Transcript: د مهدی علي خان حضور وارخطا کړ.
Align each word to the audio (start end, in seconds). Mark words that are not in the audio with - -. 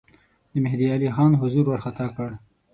د 0.51 0.53
مهدی 0.63 0.85
علي 0.95 1.09
خان 1.15 1.31
حضور 1.41 1.65
وارخطا 1.67 2.07
کړ. 2.15 2.29